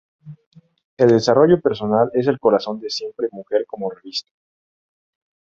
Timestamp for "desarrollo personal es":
1.09-2.25